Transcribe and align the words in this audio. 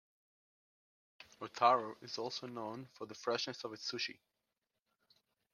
Otaru 1.41 1.93
is 2.01 2.17
also 2.17 2.47
known 2.47 2.87
for 2.95 3.05
the 3.05 3.13
freshness 3.13 3.63
of 3.63 3.71
its 3.73 3.87
sushi. 3.91 4.17